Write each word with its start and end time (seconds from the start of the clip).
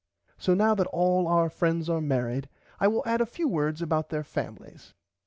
So 0.39 0.55
now 0.55 0.73
that 0.73 0.87
all 0.87 1.27
our 1.27 1.47
friends 1.47 1.87
are 1.87 2.01
marrid 2.01 2.45
I 2.79 2.87
will 2.87 3.03
add 3.05 3.21
a 3.21 3.25
few 3.27 3.47
words 3.47 3.83
about 3.83 4.09
their 4.09 4.23
familys. 4.23 4.95